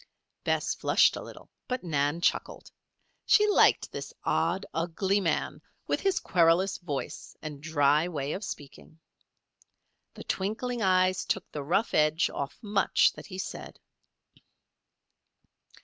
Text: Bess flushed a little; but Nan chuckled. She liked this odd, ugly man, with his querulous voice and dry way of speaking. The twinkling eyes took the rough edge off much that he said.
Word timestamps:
Bess 0.43 0.73
flushed 0.73 1.15
a 1.15 1.21
little; 1.21 1.51
but 1.67 1.83
Nan 1.83 2.21
chuckled. 2.21 2.71
She 3.27 3.45
liked 3.45 3.91
this 3.91 4.11
odd, 4.23 4.65
ugly 4.73 5.19
man, 5.21 5.61
with 5.85 5.99
his 6.01 6.19
querulous 6.19 6.79
voice 6.79 7.35
and 7.39 7.61
dry 7.61 8.07
way 8.07 8.33
of 8.33 8.43
speaking. 8.43 8.99
The 10.15 10.23
twinkling 10.23 10.81
eyes 10.81 11.23
took 11.23 11.51
the 11.51 11.61
rough 11.61 11.93
edge 11.93 12.31
off 12.31 12.57
much 12.63 13.13
that 13.13 13.27
he 13.27 13.37
said. 13.37 13.79